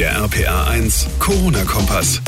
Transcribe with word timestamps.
Der 0.00 0.16
RPA 0.16 0.64
1 0.64 1.08
Corona-Kompass. 1.18 2.22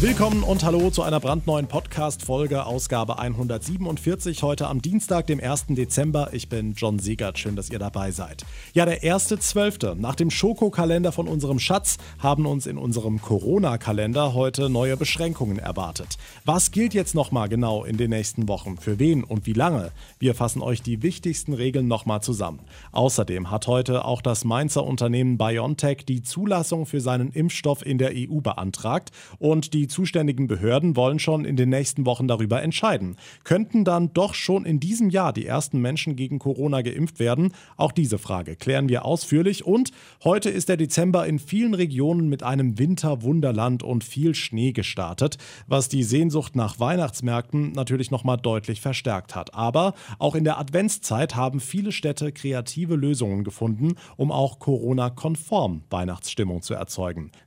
Willkommen 0.00 0.44
und 0.44 0.64
hallo 0.64 0.88
zu 0.88 1.02
einer 1.02 1.20
brandneuen 1.20 1.66
Podcast-Folge, 1.66 2.64
Ausgabe 2.64 3.18
147, 3.18 4.42
heute 4.42 4.66
am 4.66 4.80
Dienstag, 4.80 5.26
dem 5.26 5.40
1. 5.40 5.66
Dezember. 5.70 6.30
Ich 6.32 6.48
bin 6.48 6.72
John 6.72 6.98
Siegert, 6.98 7.38
schön, 7.38 7.54
dass 7.54 7.68
ihr 7.68 7.78
dabei 7.78 8.10
seid. 8.10 8.46
Ja, 8.72 8.86
der 8.86 9.02
1.12. 9.02 9.96
Nach 9.96 10.14
dem 10.14 10.30
Schokokalender 10.30 11.12
von 11.12 11.28
unserem 11.28 11.58
Schatz 11.58 11.98
haben 12.18 12.46
uns 12.46 12.66
in 12.66 12.78
unserem 12.78 13.20
Corona-Kalender 13.20 14.32
heute 14.32 14.70
neue 14.70 14.96
Beschränkungen 14.96 15.58
erwartet. 15.58 16.16
Was 16.46 16.70
gilt 16.70 16.94
jetzt 16.94 17.14
nochmal 17.14 17.50
genau 17.50 17.84
in 17.84 17.98
den 17.98 18.08
nächsten 18.08 18.48
Wochen? 18.48 18.78
Für 18.78 18.98
wen 18.98 19.22
und 19.22 19.44
wie 19.44 19.52
lange? 19.52 19.90
Wir 20.18 20.34
fassen 20.34 20.62
euch 20.62 20.80
die 20.80 21.02
wichtigsten 21.02 21.52
Regeln 21.52 21.88
nochmal 21.88 22.22
zusammen. 22.22 22.60
Außerdem 22.92 23.50
hat 23.50 23.66
heute 23.66 24.06
auch 24.06 24.22
das 24.22 24.46
Mainzer 24.46 24.84
Unternehmen 24.84 25.36
BioNTech 25.36 26.06
die 26.06 26.22
Zulassung 26.22 26.86
für 26.86 26.99
seinen 27.00 27.30
Impfstoff 27.30 27.84
in 27.84 27.98
der 27.98 28.12
EU 28.14 28.40
beantragt 28.40 29.10
und 29.38 29.74
die 29.74 29.88
zuständigen 29.88 30.46
Behörden 30.46 30.96
wollen 30.96 31.18
schon 31.18 31.44
in 31.44 31.56
den 31.56 31.68
nächsten 31.68 32.06
Wochen 32.06 32.28
darüber 32.28 32.62
entscheiden. 32.62 33.16
Könnten 33.44 33.84
dann 33.84 34.12
doch 34.12 34.34
schon 34.34 34.64
in 34.64 34.80
diesem 34.80 35.10
Jahr 35.10 35.32
die 35.32 35.46
ersten 35.46 35.80
Menschen 35.80 36.16
gegen 36.16 36.38
Corona 36.38 36.82
geimpft 36.82 37.18
werden? 37.18 37.52
Auch 37.76 37.92
diese 37.92 38.18
Frage 38.18 38.56
klären 38.56 38.88
wir 38.88 39.04
ausführlich. 39.04 39.64
Und 39.64 39.90
heute 40.24 40.50
ist 40.50 40.68
der 40.68 40.76
Dezember 40.76 41.26
in 41.26 41.38
vielen 41.38 41.74
Regionen 41.74 42.28
mit 42.28 42.42
einem 42.42 42.78
Winterwunderland 42.78 43.82
und 43.82 44.04
viel 44.04 44.34
Schnee 44.34 44.72
gestartet, 44.72 45.38
was 45.66 45.88
die 45.88 46.02
Sehnsucht 46.02 46.56
nach 46.56 46.80
Weihnachtsmärkten 46.80 47.72
natürlich 47.72 48.10
nochmal 48.10 48.36
deutlich 48.36 48.80
verstärkt 48.80 49.34
hat. 49.34 49.54
Aber 49.54 49.94
auch 50.18 50.34
in 50.34 50.44
der 50.44 50.58
Adventszeit 50.58 51.36
haben 51.36 51.60
viele 51.60 51.92
Städte 51.92 52.32
kreative 52.32 52.96
Lösungen 52.96 53.44
gefunden, 53.44 53.94
um 54.16 54.32
auch 54.32 54.58
Corona-konform 54.58 55.82
Weihnachtsstimmung 55.90 56.62
zu 56.62 56.74
erzeugen. 56.74 56.89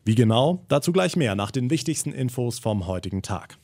Wie 0.06 0.16
genau? 0.16 0.66
Dazu 0.68 0.92
gleich 0.92 1.16
mehr 1.16 1.36
nach 1.36 1.52
den 1.52 1.70
wichtigsten 1.70 2.12
Infos 2.12 2.34
Infos 2.34 2.60
vom 2.60 2.88
heutigen 2.88 3.22
Tag. 3.22 3.58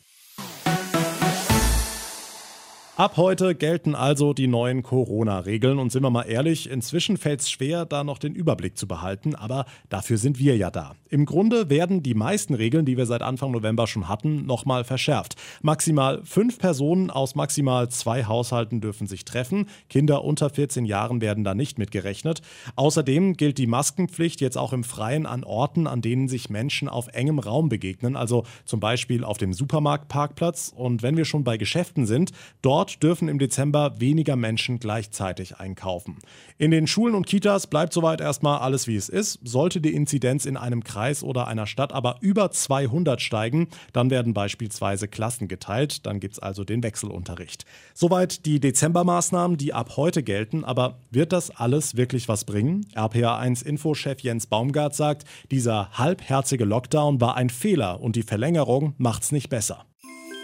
Ab 2.99 3.15
heute 3.15 3.55
gelten 3.55 3.95
also 3.95 4.33
die 4.33 4.47
neuen 4.47 4.83
Corona-Regeln 4.83 5.79
und 5.79 5.89
sind 5.89 6.03
wir 6.03 6.09
mal 6.09 6.23
ehrlich, 6.23 6.69
inzwischen 6.69 7.15
fällt 7.15 7.39
es 7.39 7.49
schwer, 7.49 7.85
da 7.85 8.03
noch 8.03 8.17
den 8.17 8.35
Überblick 8.35 8.77
zu 8.77 8.89
behalten, 8.89 9.35
aber 9.35 9.63
dafür 9.87 10.17
sind 10.17 10.37
wir 10.37 10.57
ja 10.57 10.69
da. 10.69 10.95
Im 11.07 11.25
Grunde 11.25 11.69
werden 11.69 12.03
die 12.03 12.13
meisten 12.13 12.53
Regeln, 12.53 12.83
die 12.83 12.97
wir 12.97 13.05
seit 13.05 13.21
Anfang 13.21 13.51
November 13.51 13.87
schon 13.87 14.09
hatten, 14.09 14.45
nochmal 14.45 14.83
verschärft. 14.83 15.37
Maximal 15.61 16.19
fünf 16.25 16.59
Personen 16.59 17.09
aus 17.09 17.35
maximal 17.35 17.87
zwei 17.87 18.25
Haushalten 18.25 18.81
dürfen 18.81 19.07
sich 19.07 19.23
treffen. 19.23 19.67
Kinder 19.89 20.25
unter 20.25 20.49
14 20.49 20.83
Jahren 20.83 21.21
werden 21.21 21.45
da 21.45 21.55
nicht 21.55 21.79
mitgerechnet. 21.79 22.41
Außerdem 22.75 23.37
gilt 23.37 23.59
die 23.59 23.67
Maskenpflicht 23.67 24.41
jetzt 24.41 24.57
auch 24.57 24.73
im 24.73 24.83
Freien 24.83 25.25
an 25.25 25.45
Orten, 25.45 25.87
an 25.87 26.01
denen 26.01 26.27
sich 26.27 26.49
Menschen 26.49 26.89
auf 26.89 27.07
engem 27.13 27.39
Raum 27.39 27.69
begegnen, 27.69 28.17
also 28.17 28.43
zum 28.65 28.81
Beispiel 28.81 29.23
auf 29.23 29.37
dem 29.37 29.53
Supermarktparkplatz. 29.53 30.73
Und 30.75 31.01
wenn 31.01 31.15
wir 31.15 31.23
schon 31.23 31.45
bei 31.45 31.55
Geschäften 31.55 32.05
sind, 32.05 32.33
dort 32.61 32.88
Dort 32.89 33.03
dürfen 33.03 33.27
im 33.27 33.37
Dezember 33.37 33.99
weniger 33.99 34.35
Menschen 34.35 34.79
gleichzeitig 34.79 35.57
einkaufen. 35.57 36.17
In 36.57 36.71
den 36.71 36.87
Schulen 36.87 37.13
und 37.13 37.27
Kitas 37.27 37.67
bleibt 37.67 37.93
soweit 37.93 38.19
erstmal 38.19 38.59
alles 38.59 38.87
wie 38.87 38.95
es 38.95 39.09
ist. 39.09 39.39
Sollte 39.43 39.79
die 39.79 39.93
Inzidenz 39.93 40.45
in 40.45 40.57
einem 40.57 40.83
Kreis 40.83 41.21
oder 41.23 41.47
einer 41.47 41.67
Stadt 41.67 41.93
aber 41.93 42.17
über 42.21 42.49
200 42.49 43.21
steigen, 43.21 43.67
dann 43.93 44.09
werden 44.09 44.33
beispielsweise 44.33 45.07
Klassen 45.07 45.47
geteilt. 45.47 46.07
Dann 46.07 46.19
gibt 46.19 46.33
es 46.33 46.39
also 46.39 46.63
den 46.63 46.81
Wechselunterricht. 46.81 47.65
Soweit 47.93 48.47
die 48.47 48.59
Dezembermaßnahmen, 48.59 49.57
die 49.57 49.73
ab 49.73 49.95
heute 49.95 50.23
gelten. 50.23 50.63
Aber 50.65 50.97
wird 51.11 51.31
das 51.31 51.51
alles 51.51 51.95
wirklich 51.95 52.27
was 52.27 52.43
bringen? 52.43 52.87
RPA1-Infochef 52.95 54.21
Jens 54.21 54.47
Baumgart 54.47 54.95
sagt, 54.95 55.25
dieser 55.51 55.91
halbherzige 55.91 56.65
Lockdown 56.65 57.21
war 57.21 57.35
ein 57.35 57.51
Fehler 57.51 58.01
und 58.01 58.15
die 58.15 58.23
Verlängerung 58.23 58.95
macht's 58.97 59.31
nicht 59.31 59.49
besser. 59.49 59.85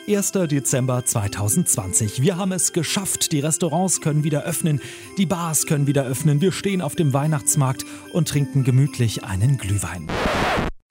1. 0.07 0.33
Dezember 0.33 1.03
2020. 1.03 2.21
Wir 2.21 2.37
haben 2.37 2.51
es 2.51 2.73
geschafft. 2.73 3.31
Die 3.31 3.39
Restaurants 3.39 4.01
können 4.01 4.23
wieder 4.23 4.43
öffnen, 4.43 4.79
die 5.17 5.25
Bars 5.25 5.65
können 5.65 5.87
wieder 5.87 6.05
öffnen. 6.05 6.41
Wir 6.41 6.51
stehen 6.51 6.81
auf 6.81 6.95
dem 6.95 7.13
Weihnachtsmarkt 7.13 7.85
und 8.13 8.27
trinken 8.27 8.63
gemütlich 8.63 9.23
einen 9.23 9.57
Glühwein. 9.57 10.07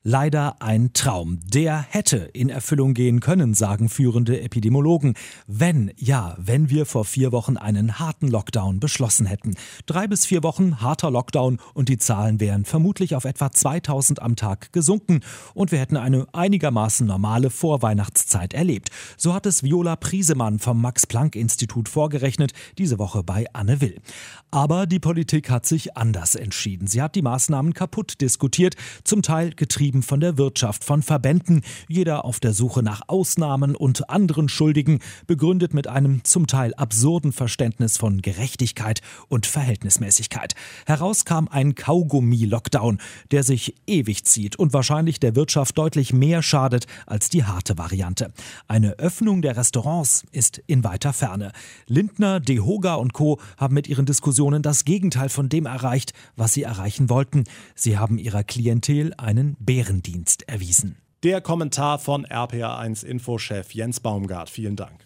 Leider 0.06 0.60
ein 0.60 0.92
Traum. 0.92 1.40
Der 1.46 1.78
hätte 1.80 2.18
in 2.18 2.50
Erfüllung 2.50 2.92
gehen 2.92 3.20
können, 3.20 3.54
sagen 3.54 3.88
führende 3.88 4.38
Epidemiologen. 4.38 5.14
Wenn, 5.46 5.92
ja, 5.96 6.36
wenn 6.38 6.68
wir 6.68 6.84
vor 6.84 7.06
vier 7.06 7.32
Wochen 7.32 7.56
einen 7.56 7.98
harten 7.98 8.28
Lockdown 8.28 8.80
beschlossen 8.80 9.24
hätten. 9.24 9.54
Drei 9.86 10.06
bis 10.06 10.26
vier 10.26 10.42
Wochen 10.42 10.82
harter 10.82 11.10
Lockdown 11.10 11.58
und 11.72 11.88
die 11.88 11.96
Zahlen 11.96 12.38
wären 12.38 12.66
vermutlich 12.66 13.14
auf 13.14 13.24
etwa 13.24 13.50
2000 13.50 14.20
am 14.20 14.36
Tag 14.36 14.74
gesunken 14.74 15.20
und 15.54 15.72
wir 15.72 15.78
hätten 15.78 15.96
eine 15.96 16.26
einigermaßen 16.34 17.06
normale 17.06 17.48
Vorweihnachtszeit 17.48 18.52
erlebt. 18.52 18.90
So 19.16 19.32
hat 19.32 19.46
es 19.46 19.62
Viola 19.62 19.96
Priesemann 19.96 20.58
vom 20.58 20.82
Max-Planck-Institut 20.82 21.88
vorgerechnet, 21.88 22.52
diese 22.76 22.98
Woche 22.98 23.22
bei 23.22 23.46
Anne 23.54 23.80
Will. 23.80 24.02
Aber 24.50 24.86
die 24.86 25.00
Politik 25.00 25.48
hat 25.48 25.64
sich 25.64 25.96
anders 25.96 26.34
entschieden. 26.34 26.88
Sie 26.88 27.00
hat 27.00 27.14
die 27.14 27.22
Maßnahmen 27.22 27.72
kaputt 27.72 28.20
diskutiert, 28.20 28.74
zum 29.02 29.22
Teil 29.22 29.54
getrieben 29.54 29.93
getrieben 29.94 30.02
von 30.02 30.20
der 30.20 30.36
Wirtschaft, 30.38 30.84
von 30.84 31.02
Verbänden, 31.02 31.62
jeder 31.88 32.24
auf 32.24 32.40
der 32.40 32.52
Suche 32.52 32.82
nach 32.82 33.02
Ausnahmen 33.06 33.76
und 33.76 34.10
anderen 34.10 34.48
Schuldigen, 34.48 34.98
begründet 35.26 35.72
mit 35.72 35.86
einem 35.86 36.24
zum 36.24 36.46
Teil 36.46 36.74
absurden 36.74 37.32
Verständnis 37.32 37.96
von 37.96 38.20
Gerechtigkeit 38.20 39.00
und 39.28 39.46
Verhältnismäßigkeit. 39.46 40.54
Heraus 40.86 41.24
kam 41.24 41.48
ein 41.48 41.74
Kaugummi-Lockdown, 41.74 42.98
der 43.30 43.42
sich 43.44 43.74
ewig 43.86 44.24
zieht 44.24 44.56
und 44.56 44.72
wahrscheinlich 44.72 45.20
der 45.20 45.36
Wirtschaft 45.36 45.78
deutlich 45.78 46.12
mehr 46.12 46.42
schadet 46.42 46.86
als 47.06 47.28
die 47.28 47.44
harte 47.44 47.78
Variante. 47.78 48.32
Eine 48.66 48.98
Öffnung 48.98 49.42
der 49.42 49.56
Restaurants 49.56 50.24
ist 50.32 50.60
in 50.66 50.82
weiter 50.82 51.12
Ferne. 51.12 51.52
Lindner, 51.86 52.40
Dehoga 52.40 52.94
und 52.94 53.12
Co. 53.12 53.38
haben 53.56 53.74
mit 53.74 53.88
ihren 53.88 54.06
Diskussionen 54.06 54.62
das 54.62 54.84
Gegenteil 54.84 55.28
von 55.28 55.48
dem 55.48 55.66
erreicht, 55.66 56.12
was 56.36 56.52
sie 56.54 56.62
erreichen 56.62 57.08
wollten. 57.10 57.44
Sie 57.74 57.98
haben 57.98 58.18
ihrer 58.18 58.42
Klientel 58.42 59.14
einen 59.18 59.56
Bären 59.60 59.83
Bärendienst 59.84 60.48
erwiesen. 60.48 60.96
Der 61.24 61.42
Kommentar 61.42 61.98
von 61.98 62.24
RPA1 62.24 63.04
Infochef 63.04 63.74
Jens 63.74 64.00
Baumgart. 64.00 64.48
Vielen 64.48 64.76
Dank. 64.76 65.04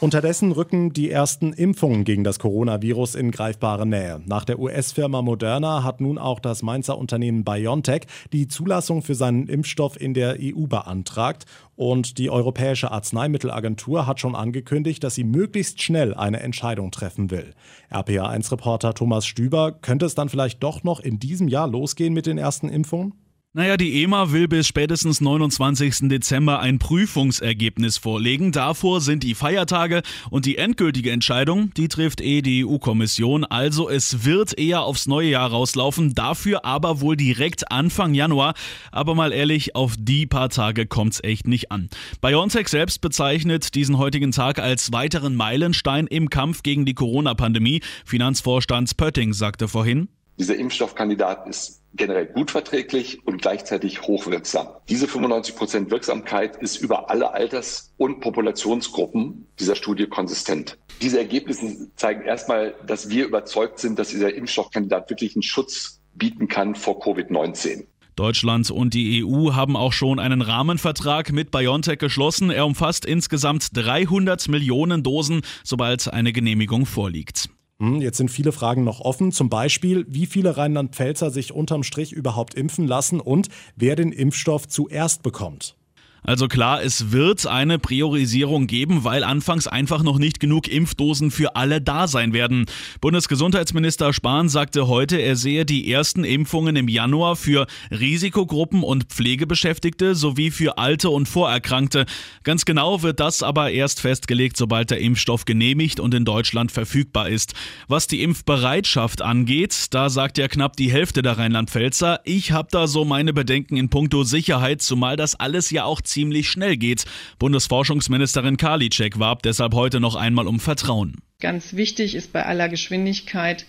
Unterdessen 0.00 0.52
rücken 0.52 0.94
die 0.94 1.10
ersten 1.10 1.52
Impfungen 1.52 2.04
gegen 2.04 2.24
das 2.24 2.38
Coronavirus 2.38 3.16
in 3.16 3.30
greifbare 3.30 3.84
Nähe. 3.84 4.22
Nach 4.24 4.46
der 4.46 4.58
US-Firma 4.58 5.20
Moderna 5.20 5.84
hat 5.84 6.00
nun 6.00 6.16
auch 6.16 6.40
das 6.40 6.62
Mainzer 6.62 6.96
Unternehmen 6.96 7.44
BioNTech 7.44 8.06
die 8.32 8.48
Zulassung 8.48 9.02
für 9.02 9.14
seinen 9.14 9.46
Impfstoff 9.46 10.00
in 10.00 10.14
der 10.14 10.38
EU 10.40 10.66
beantragt. 10.66 11.44
Und 11.76 12.16
die 12.16 12.30
Europäische 12.30 12.90
Arzneimittelagentur 12.90 14.06
hat 14.06 14.20
schon 14.20 14.34
angekündigt, 14.34 15.04
dass 15.04 15.16
sie 15.16 15.24
möglichst 15.24 15.82
schnell 15.82 16.14
eine 16.14 16.40
Entscheidung 16.40 16.92
treffen 16.92 17.30
will. 17.30 17.52
RPA1-Reporter 17.92 18.94
Thomas 18.94 19.26
Stüber, 19.26 19.72
könnte 19.72 20.06
es 20.06 20.14
dann 20.14 20.30
vielleicht 20.30 20.62
doch 20.62 20.82
noch 20.82 21.00
in 21.00 21.18
diesem 21.18 21.46
Jahr 21.46 21.68
losgehen 21.68 22.14
mit 22.14 22.24
den 22.24 22.38
ersten 22.38 22.70
Impfungen? 22.70 23.12
Naja, 23.52 23.76
die 23.76 24.04
EMA 24.04 24.30
will 24.30 24.46
bis 24.46 24.68
spätestens 24.68 25.20
29. 25.20 26.08
Dezember 26.08 26.60
ein 26.60 26.78
Prüfungsergebnis 26.78 27.98
vorlegen. 27.98 28.52
Davor 28.52 29.00
sind 29.00 29.24
die 29.24 29.34
Feiertage 29.34 30.02
und 30.30 30.46
die 30.46 30.56
endgültige 30.56 31.10
Entscheidung, 31.10 31.74
die 31.74 31.88
trifft 31.88 32.20
eh 32.20 32.42
die 32.42 32.64
EU-Kommission. 32.64 33.44
Also 33.44 33.90
es 33.90 34.24
wird 34.24 34.56
eher 34.56 34.82
aufs 34.82 35.08
neue 35.08 35.30
Jahr 35.30 35.50
rauslaufen, 35.50 36.14
dafür 36.14 36.64
aber 36.64 37.00
wohl 37.00 37.16
direkt 37.16 37.72
Anfang 37.72 38.14
Januar. 38.14 38.54
Aber 38.92 39.16
mal 39.16 39.32
ehrlich, 39.32 39.74
auf 39.74 39.96
die 39.98 40.26
paar 40.26 40.50
Tage 40.50 40.86
kommt's 40.86 41.18
echt 41.24 41.48
nicht 41.48 41.72
an. 41.72 41.88
BioNTech 42.20 42.68
selbst 42.68 43.00
bezeichnet 43.00 43.74
diesen 43.74 43.98
heutigen 43.98 44.30
Tag 44.30 44.60
als 44.60 44.92
weiteren 44.92 45.34
Meilenstein 45.34 46.06
im 46.06 46.30
Kampf 46.30 46.62
gegen 46.62 46.86
die 46.86 46.94
Corona-Pandemie. 46.94 47.80
Finanzvorstand 48.04 48.96
Pötting 48.96 49.32
sagte 49.32 49.66
vorhin, 49.66 50.08
dieser 50.40 50.56
Impfstoffkandidat 50.56 51.46
ist 51.46 51.82
generell 51.92 52.24
gut 52.24 52.50
verträglich 52.50 53.26
und 53.26 53.42
gleichzeitig 53.42 54.00
hochwirksam. 54.02 54.68
Diese 54.88 55.06
95 55.06 55.54
Prozent 55.54 55.90
Wirksamkeit 55.90 56.56
ist 56.56 56.78
über 56.78 57.10
alle 57.10 57.34
Alters- 57.34 57.92
und 57.98 58.20
Populationsgruppen 58.20 59.46
dieser 59.58 59.76
Studie 59.76 60.06
konsistent. 60.06 60.78
Diese 61.02 61.18
Ergebnisse 61.18 61.90
zeigen 61.94 62.22
erstmal, 62.22 62.74
dass 62.86 63.10
wir 63.10 63.26
überzeugt 63.26 63.80
sind, 63.80 63.98
dass 63.98 64.08
dieser 64.08 64.34
Impfstoffkandidat 64.34 65.10
wirklich 65.10 65.36
einen 65.36 65.42
Schutz 65.42 66.00
bieten 66.14 66.48
kann 66.48 66.74
vor 66.74 67.02
Covid-19. 67.02 67.84
Deutschland 68.16 68.70
und 68.70 68.94
die 68.94 69.22
EU 69.22 69.52
haben 69.52 69.76
auch 69.76 69.92
schon 69.92 70.18
einen 70.18 70.40
Rahmenvertrag 70.40 71.32
mit 71.32 71.50
BioNTech 71.50 71.98
geschlossen. 71.98 72.50
Er 72.50 72.64
umfasst 72.64 73.04
insgesamt 73.04 73.68
300 73.74 74.48
Millionen 74.48 75.02
Dosen, 75.02 75.42
sobald 75.64 76.10
eine 76.10 76.32
Genehmigung 76.32 76.86
vorliegt. 76.86 77.50
Hm, 77.80 78.02
jetzt 78.02 78.18
sind 78.18 78.30
viele 78.30 78.52
Fragen 78.52 78.84
noch 78.84 79.00
offen. 79.00 79.32
Zum 79.32 79.48
Beispiel, 79.48 80.04
wie 80.08 80.26
viele 80.26 80.56
Rheinland-Pfälzer 80.56 81.30
sich 81.30 81.52
unterm 81.52 81.82
Strich 81.82 82.12
überhaupt 82.12 82.54
impfen 82.54 82.86
lassen 82.86 83.20
und 83.20 83.48
wer 83.74 83.96
den 83.96 84.12
Impfstoff 84.12 84.68
zuerst 84.68 85.22
bekommt. 85.22 85.79
Also 86.22 86.48
klar, 86.48 86.82
es 86.82 87.12
wird 87.12 87.46
eine 87.46 87.78
Priorisierung 87.78 88.66
geben, 88.66 89.04
weil 89.04 89.24
anfangs 89.24 89.66
einfach 89.66 90.02
noch 90.02 90.18
nicht 90.18 90.40
genug 90.40 90.68
Impfdosen 90.68 91.30
für 91.30 91.56
alle 91.56 91.80
da 91.80 92.08
sein 92.08 92.32
werden. 92.32 92.66
Bundesgesundheitsminister 93.00 94.12
Spahn 94.12 94.48
sagte 94.48 94.86
heute, 94.86 95.16
er 95.16 95.36
sehe 95.36 95.64
die 95.64 95.90
ersten 95.90 96.24
Impfungen 96.24 96.76
im 96.76 96.88
Januar 96.88 97.36
für 97.36 97.66
Risikogruppen 97.90 98.82
und 98.82 99.04
Pflegebeschäftigte 99.04 100.14
sowie 100.14 100.50
für 100.50 100.78
Alte 100.78 101.10
und 101.10 101.26
Vorerkrankte. 101.26 102.04
Ganz 102.42 102.64
genau 102.64 103.02
wird 103.02 103.20
das 103.20 103.42
aber 103.42 103.70
erst 103.70 104.00
festgelegt, 104.00 104.56
sobald 104.56 104.90
der 104.90 105.00
Impfstoff 105.00 105.44
genehmigt 105.44 106.00
und 106.00 106.14
in 106.14 106.24
Deutschland 106.24 106.70
verfügbar 106.70 107.28
ist. 107.28 107.54
Was 107.88 108.06
die 108.06 108.22
Impfbereitschaft 108.22 109.22
angeht, 109.22 109.86
da 109.90 110.10
sagt 110.10 110.38
ja 110.38 110.48
knapp 110.48 110.76
die 110.76 110.92
Hälfte 110.92 111.22
der 111.22 111.38
Rheinland-Pfälzer, 111.38 112.20
ich 112.24 112.52
habe 112.52 112.68
da 112.70 112.86
so 112.86 113.04
meine 113.04 113.32
Bedenken 113.32 113.76
in 113.76 113.88
puncto 113.88 114.22
Sicherheit, 114.22 114.82
zumal 114.82 115.16
das 115.16 115.34
alles 115.34 115.70
ja 115.70 115.84
auch 115.84 116.00
ziemlich 116.10 116.48
schnell 116.48 116.76
geht. 116.76 117.04
Bundesforschungsministerin 117.38 118.56
Karliczek 118.56 119.18
warb 119.18 119.42
deshalb 119.42 119.74
heute 119.74 120.00
noch 120.00 120.16
einmal 120.16 120.46
um 120.46 120.60
Vertrauen. 120.60 121.16
Ganz 121.40 121.74
wichtig 121.74 122.14
ist 122.14 122.32
bei 122.32 122.44
aller 122.44 122.68
Geschwindigkeit, 122.68 123.64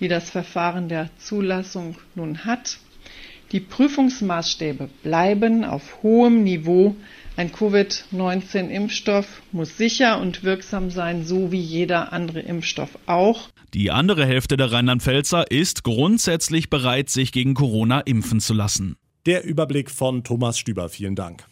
die 0.00 0.08
das 0.08 0.30
Verfahren 0.30 0.88
der 0.88 1.10
Zulassung 1.18 1.96
nun 2.14 2.44
hat, 2.44 2.78
die 3.52 3.60
Prüfungsmaßstäbe 3.60 4.88
bleiben 5.04 5.64
auf 5.64 6.02
hohem 6.02 6.42
Niveau. 6.42 6.96
Ein 7.36 7.52
Covid-19-Impfstoff 7.52 9.42
muss 9.52 9.76
sicher 9.76 10.20
und 10.20 10.42
wirksam 10.42 10.90
sein, 10.90 11.24
so 11.24 11.52
wie 11.52 11.60
jeder 11.60 12.12
andere 12.12 12.40
Impfstoff 12.40 12.98
auch. 13.06 13.48
Die 13.72 13.90
andere 13.90 14.26
Hälfte 14.26 14.56
der 14.56 14.72
Rheinland-Pfälzer 14.72 15.50
ist 15.50 15.84
grundsätzlich 15.84 16.70
bereit, 16.70 17.08
sich 17.08 17.30
gegen 17.30 17.54
Corona 17.54 18.00
impfen 18.00 18.40
zu 18.40 18.52
lassen. 18.52 18.96
Der 19.26 19.44
Überblick 19.44 19.90
von 19.90 20.24
Thomas 20.24 20.58
Stüber. 20.58 20.88
Vielen 20.88 21.14
Dank. 21.14 21.44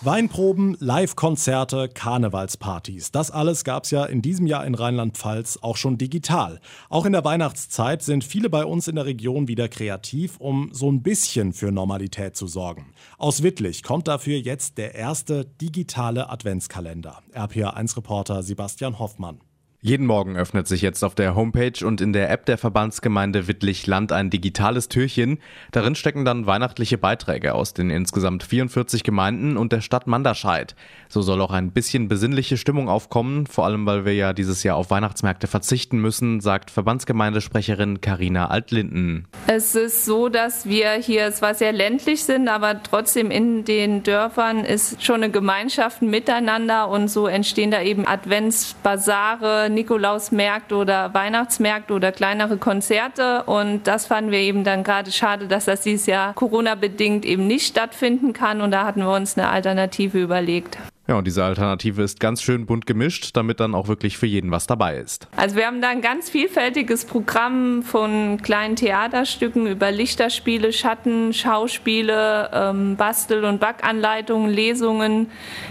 Weinproben, 0.00 0.76
Live-Konzerte, 0.78 1.88
Karnevalspartys. 1.88 3.10
Das 3.10 3.32
alles 3.32 3.64
gab 3.64 3.82
es 3.82 3.90
ja 3.90 4.04
in 4.04 4.22
diesem 4.22 4.46
Jahr 4.46 4.64
in 4.64 4.76
Rheinland-Pfalz 4.76 5.58
auch 5.60 5.76
schon 5.76 5.98
digital. 5.98 6.60
Auch 6.88 7.04
in 7.04 7.10
der 7.10 7.24
Weihnachtszeit 7.24 8.02
sind 8.02 8.22
viele 8.22 8.48
bei 8.48 8.64
uns 8.64 8.86
in 8.86 8.94
der 8.94 9.06
Region 9.06 9.48
wieder 9.48 9.68
kreativ, 9.68 10.36
um 10.38 10.70
so 10.72 10.88
ein 10.88 11.02
bisschen 11.02 11.52
für 11.52 11.72
Normalität 11.72 12.36
zu 12.36 12.46
sorgen. 12.46 12.92
Aus 13.18 13.42
Wittlich 13.42 13.82
kommt 13.82 14.06
dafür 14.06 14.38
jetzt 14.38 14.78
der 14.78 14.94
erste 14.94 15.44
digitale 15.44 16.30
Adventskalender. 16.30 17.20
RPA1-Reporter 17.34 18.44
Sebastian 18.44 19.00
Hoffmann. 19.00 19.40
Jeden 19.80 20.06
Morgen 20.06 20.36
öffnet 20.36 20.66
sich 20.66 20.82
jetzt 20.82 21.04
auf 21.04 21.14
der 21.14 21.36
Homepage 21.36 21.86
und 21.86 22.00
in 22.00 22.12
der 22.12 22.32
App 22.32 22.46
der 22.46 22.58
Verbandsgemeinde 22.58 23.46
Wittlich-Land 23.46 24.10
ein 24.10 24.28
digitales 24.28 24.88
Türchen. 24.88 25.38
Darin 25.70 25.94
stecken 25.94 26.24
dann 26.24 26.46
weihnachtliche 26.46 26.98
Beiträge 26.98 27.54
aus 27.54 27.74
den 27.74 27.88
insgesamt 27.88 28.42
44 28.42 29.04
Gemeinden 29.04 29.56
und 29.56 29.70
der 29.70 29.80
Stadt 29.80 30.08
Manderscheid. 30.08 30.74
So 31.08 31.22
soll 31.22 31.40
auch 31.40 31.52
ein 31.52 31.70
bisschen 31.70 32.08
besinnliche 32.08 32.56
Stimmung 32.56 32.88
aufkommen, 32.88 33.46
vor 33.46 33.66
allem 33.66 33.86
weil 33.86 34.04
wir 34.04 34.14
ja 34.14 34.32
dieses 34.32 34.64
Jahr 34.64 34.74
auf 34.74 34.90
Weihnachtsmärkte 34.90 35.46
verzichten 35.46 36.00
müssen, 36.00 36.40
sagt 36.40 36.72
Verbandsgemeindesprecherin 36.72 38.00
Karina 38.00 38.48
Altlinden. 38.48 39.28
Es 39.46 39.76
ist 39.76 40.04
so, 40.04 40.28
dass 40.28 40.66
wir 40.66 40.94
hier 40.94 41.30
zwar 41.30 41.54
sehr 41.54 41.72
ländlich 41.72 42.24
sind, 42.24 42.48
aber 42.48 42.82
trotzdem 42.82 43.30
in 43.30 43.64
den 43.64 44.02
Dörfern 44.02 44.64
ist 44.64 45.04
schon 45.04 45.22
eine 45.22 45.30
Gemeinschaft 45.30 46.02
miteinander 46.02 46.88
und 46.88 47.06
so 47.06 47.28
entstehen 47.28 47.70
da 47.70 47.80
eben 47.80 48.08
Adventsbasare, 48.08 49.67
Nikolausmärkte 49.68 50.74
oder 50.76 51.14
Weihnachtsmärkte 51.14 51.94
oder 51.94 52.12
kleinere 52.12 52.56
Konzerte. 52.56 53.44
Und 53.44 53.86
das 53.86 54.06
fanden 54.06 54.30
wir 54.30 54.40
eben 54.40 54.64
dann 54.64 54.84
gerade 54.84 55.10
schade, 55.12 55.46
dass 55.46 55.66
das 55.66 55.82
dieses 55.82 56.06
Jahr 56.06 56.34
Corona-bedingt 56.34 57.24
eben 57.24 57.46
nicht 57.46 57.66
stattfinden 57.66 58.32
kann. 58.32 58.60
Und 58.60 58.70
da 58.70 58.84
hatten 58.84 59.00
wir 59.00 59.12
uns 59.12 59.36
eine 59.36 59.48
Alternative 59.48 60.18
überlegt. 60.18 60.78
Ja, 61.08 61.16
und 61.16 61.26
diese 61.26 61.42
Alternative 61.42 62.02
ist 62.02 62.20
ganz 62.20 62.42
schön 62.42 62.66
bunt 62.66 62.84
gemischt, 62.84 63.30
damit 63.34 63.60
dann 63.60 63.74
auch 63.74 63.88
wirklich 63.88 64.18
für 64.18 64.26
jeden 64.26 64.50
was 64.50 64.66
dabei 64.66 64.98
ist. 64.98 65.26
Also 65.36 65.56
wir 65.56 65.66
haben 65.66 65.80
da 65.80 65.88
ein 65.88 66.02
ganz 66.02 66.28
vielfältiges 66.28 67.06
Programm 67.06 67.82
von 67.82 68.42
kleinen 68.42 68.76
Theaterstücken 68.76 69.66
über 69.66 69.90
Lichterspiele, 69.90 70.70
Schatten, 70.70 71.32
Schauspiele, 71.32 72.50
ähm, 72.52 72.96
Bastel- 72.96 73.46
und 73.46 73.58
Backanleitungen, 73.58 74.50
Lesungen, 74.50 75.28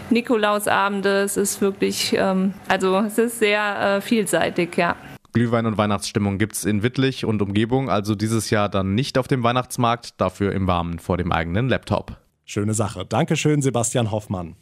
Nikolausabende. 0.09 1.21
Es 1.21 1.37
ist 1.37 1.61
wirklich, 1.61 2.15
ähm, 2.17 2.55
also 2.67 2.97
es 2.97 3.19
ist 3.19 3.37
sehr 3.37 3.97
äh, 3.97 4.01
vielseitig, 4.01 4.75
ja. 4.75 4.95
Glühwein 5.33 5.67
und 5.67 5.77
Weihnachtsstimmung 5.77 6.39
gibt's 6.39 6.65
in 6.65 6.81
Wittlich 6.81 7.25
und 7.25 7.43
Umgebung, 7.43 7.91
also 7.91 8.15
dieses 8.15 8.49
Jahr 8.49 8.69
dann 8.69 8.95
nicht 8.95 9.19
auf 9.19 9.27
dem 9.27 9.43
Weihnachtsmarkt, 9.43 10.19
dafür 10.19 10.51
im 10.53 10.65
Warmen 10.65 10.97
vor 10.97 11.17
dem 11.17 11.31
eigenen 11.31 11.69
Laptop. 11.69 12.17
Schöne 12.43 12.73
Sache. 12.73 13.05
Dankeschön, 13.05 13.61
Sebastian 13.61 14.09
Hoffmann. 14.09 14.55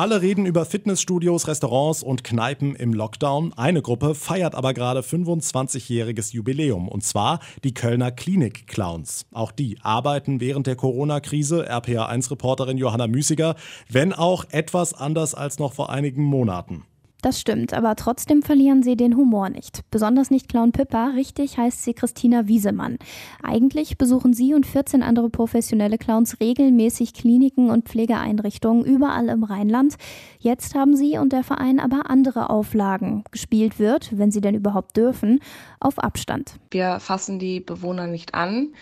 Alle 0.00 0.22
reden 0.22 0.46
über 0.46 0.64
Fitnessstudios, 0.64 1.46
Restaurants 1.46 2.02
und 2.02 2.24
Kneipen 2.24 2.74
im 2.74 2.94
Lockdown. 2.94 3.52
Eine 3.52 3.82
Gruppe 3.82 4.14
feiert 4.14 4.54
aber 4.54 4.72
gerade 4.72 5.00
25-jähriges 5.00 6.32
Jubiläum 6.32 6.88
und 6.88 7.04
zwar 7.04 7.38
die 7.64 7.74
Kölner 7.74 8.10
Klinik-Clowns. 8.10 9.26
Auch 9.30 9.52
die 9.52 9.76
arbeiten 9.82 10.40
während 10.40 10.66
der 10.66 10.76
Corona-Krise, 10.76 11.70
RPA1-Reporterin 11.70 12.78
Johanna 12.78 13.08
Müßiger, 13.08 13.56
wenn 13.90 14.14
auch 14.14 14.46
etwas 14.48 14.94
anders 14.94 15.34
als 15.34 15.58
noch 15.58 15.74
vor 15.74 15.90
einigen 15.90 16.24
Monaten. 16.24 16.86
Das 17.22 17.38
stimmt, 17.38 17.74
aber 17.74 17.96
trotzdem 17.96 18.42
verlieren 18.42 18.82
sie 18.82 18.96
den 18.96 19.14
Humor 19.14 19.50
nicht. 19.50 19.82
Besonders 19.90 20.30
nicht 20.30 20.48
Clown 20.48 20.72
Pippa, 20.72 21.08
richtig 21.08 21.58
heißt 21.58 21.84
sie 21.84 21.92
Christina 21.92 22.48
Wiesemann. 22.48 22.96
Eigentlich 23.42 23.98
besuchen 23.98 24.32
sie 24.32 24.54
und 24.54 24.66
14 24.66 25.02
andere 25.02 25.28
professionelle 25.28 25.98
Clowns 25.98 26.40
regelmäßig 26.40 27.12
Kliniken 27.12 27.68
und 27.70 27.88
Pflegeeinrichtungen 27.88 28.84
überall 28.84 29.28
im 29.28 29.44
Rheinland. 29.44 29.96
Jetzt 30.38 30.74
haben 30.74 30.96
sie 30.96 31.18
und 31.18 31.32
der 31.34 31.44
Verein 31.44 31.78
aber 31.78 32.08
andere 32.08 32.48
Auflagen. 32.48 33.24
Gespielt 33.30 33.78
wird, 33.78 34.16
wenn 34.16 34.30
sie 34.30 34.40
denn 34.40 34.54
überhaupt 34.54 34.96
dürfen, 34.96 35.40
auf 35.78 35.98
Abstand. 35.98 36.54
Wir 36.70 37.00
fassen 37.00 37.38
die 37.38 37.60
Bewohner 37.60 38.06
nicht 38.06 38.34
an. 38.34 38.72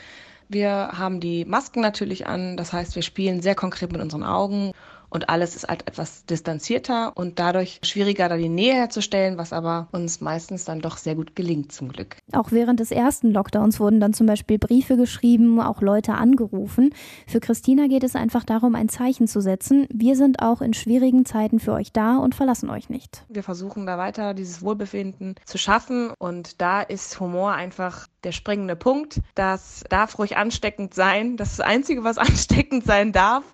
Wir 0.49 0.91
haben 0.97 1.21
die 1.21 1.45
Masken 1.45 1.81
natürlich 1.81 2.27
an, 2.27 2.57
das 2.57 2.73
heißt, 2.73 2.95
wir 2.95 3.03
spielen 3.03 3.43
sehr 3.43 3.55
konkret 3.55 3.93
mit 3.93 4.01
unseren 4.01 4.23
Augen 4.23 4.73
und 5.11 5.29
alles 5.29 5.57
ist 5.57 5.69
halt 5.69 5.87
etwas 5.87 6.25
distanzierter 6.27 7.17
und 7.17 7.39
dadurch 7.39 7.81
schwieriger, 7.83 8.29
da 8.29 8.37
die 8.37 8.49
Nähe 8.49 8.75
herzustellen, 8.75 9.39
was 9.39 9.53
aber 9.53 9.89
uns 9.93 10.21
meistens 10.21 10.65
dann 10.65 10.81
doch 10.81 10.97
sehr 10.97 11.15
gut 11.15 11.35
gelingt, 11.35 11.73
zum 11.73 11.89
Glück. 11.89 12.17
Auch 12.33 12.53
während 12.53 12.81
des 12.81 12.91
ersten 12.91 13.33
Lockdowns 13.33 13.81
wurden 13.81 14.01
dann 14.01 14.13
zum 14.13 14.27
Beispiel 14.27 14.59
Briefe 14.59 14.97
geschrieben, 14.97 15.61
auch 15.61 15.81
Leute 15.81 16.15
angerufen. 16.15 16.95
Für 17.27 17.41
Christina 17.41 17.87
geht 17.87 18.05
es 18.05 18.17
einfach 18.17 18.45
darum, 18.45 18.75
ein 18.75 18.89
Zeichen 18.89 19.27
zu 19.27 19.41
setzen. 19.41 19.87
Wir 19.93 20.17
sind 20.17 20.43
auch 20.43 20.61
in 20.61 20.75
schwierigen 20.75 21.25
Zeiten 21.25 21.61
für 21.61 21.73
euch 21.73 21.93
da 21.93 22.19
und 22.19 22.35
verlassen 22.35 22.71
euch 22.71 22.91
nicht. 22.91 23.25
Wir 23.29 23.43
versuchen 23.43 23.87
da 23.87 23.99
weiter 23.99 24.35
dieses 24.35 24.63
Wohlbefinden 24.63 25.37
zu 25.45 25.59
schaffen 25.59 26.13
und 26.19 26.61
da 26.61 26.83
ist 26.83 27.19
Humor 27.21 27.53
einfach 27.53 28.07
der 28.25 28.33
springende 28.33 28.77
Punkt. 28.77 29.21
Das 29.35 29.85
darf 29.89 30.19
ruhig 30.19 30.37
ansteckend 30.37 30.95
sein. 30.95 31.37
Das 31.37 31.51
ist 31.51 31.59
das 31.61 31.67
Einzige, 31.67 32.05
was 32.05 32.19
ansteckend 32.19 32.85
sein 32.85 33.13
darf. 33.13 33.45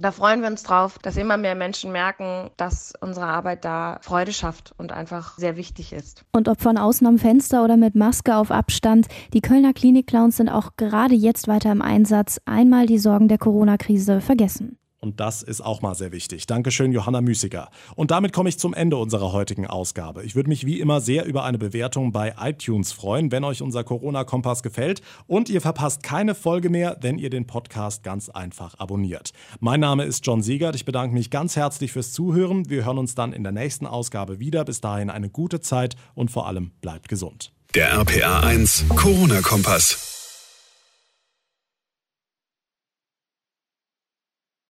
Da 0.00 0.12
freuen 0.12 0.42
wir 0.42 0.48
uns 0.48 0.62
drauf, 0.62 0.98
dass 1.00 1.16
immer 1.16 1.36
mehr 1.36 1.56
Menschen 1.56 1.90
merken, 1.90 2.50
dass 2.56 2.92
unsere 3.00 3.26
Arbeit 3.26 3.64
da 3.64 3.98
Freude 4.00 4.32
schafft 4.32 4.72
und 4.78 4.92
einfach 4.92 5.36
sehr 5.38 5.56
wichtig 5.56 5.92
ist. 5.92 6.24
Und 6.32 6.48
ob 6.48 6.60
von 6.60 6.78
außen 6.78 7.04
am 7.04 7.18
Fenster 7.18 7.64
oder 7.64 7.76
mit 7.76 7.96
Maske 7.96 8.36
auf 8.36 8.52
Abstand, 8.52 9.08
die 9.34 9.40
Kölner 9.40 9.72
Klinik-Clowns 9.72 10.36
sind 10.36 10.50
auch 10.50 10.76
gerade 10.76 11.14
jetzt 11.14 11.48
weiter 11.48 11.72
im 11.72 11.82
Einsatz. 11.82 12.40
Einmal 12.44 12.86
die 12.86 12.98
Sorgen 12.98 13.26
der 13.26 13.38
Corona-Krise 13.38 14.20
vergessen. 14.20 14.78
Und 15.00 15.20
das 15.20 15.42
ist 15.42 15.60
auch 15.60 15.80
mal 15.80 15.94
sehr 15.94 16.10
wichtig. 16.10 16.46
Dankeschön, 16.46 16.92
Johanna 16.92 17.20
Müßiger. 17.20 17.70
Und 17.94 18.10
damit 18.10 18.32
komme 18.32 18.48
ich 18.48 18.58
zum 18.58 18.74
Ende 18.74 18.96
unserer 18.96 19.32
heutigen 19.32 19.66
Ausgabe. 19.66 20.24
Ich 20.24 20.34
würde 20.34 20.48
mich 20.48 20.66
wie 20.66 20.80
immer 20.80 21.00
sehr 21.00 21.24
über 21.24 21.44
eine 21.44 21.58
Bewertung 21.58 22.10
bei 22.10 22.34
iTunes 22.40 22.90
freuen, 22.90 23.30
wenn 23.30 23.44
euch 23.44 23.62
unser 23.62 23.84
Corona-Kompass 23.84 24.62
gefällt. 24.62 25.00
Und 25.28 25.50
ihr 25.50 25.60
verpasst 25.60 26.02
keine 26.02 26.34
Folge 26.34 26.68
mehr, 26.68 26.96
wenn 27.00 27.18
ihr 27.18 27.30
den 27.30 27.46
Podcast 27.46 28.02
ganz 28.02 28.28
einfach 28.28 28.78
abonniert. 28.78 29.30
Mein 29.60 29.80
Name 29.80 30.04
ist 30.04 30.26
John 30.26 30.42
Siegert. 30.42 30.74
Ich 30.74 30.84
bedanke 30.84 31.14
mich 31.14 31.30
ganz 31.30 31.54
herzlich 31.54 31.92
fürs 31.92 32.12
Zuhören. 32.12 32.68
Wir 32.68 32.84
hören 32.84 32.98
uns 32.98 33.14
dann 33.14 33.32
in 33.32 33.44
der 33.44 33.52
nächsten 33.52 33.86
Ausgabe 33.86 34.40
wieder. 34.40 34.64
Bis 34.64 34.80
dahin 34.80 35.10
eine 35.10 35.30
gute 35.30 35.60
Zeit 35.60 35.94
und 36.14 36.32
vor 36.32 36.48
allem 36.48 36.72
bleibt 36.80 37.08
gesund. 37.08 37.52
Der 37.74 37.92
RPA 37.92 38.40
1 38.40 38.86
Corona-Kompass. 38.96 40.17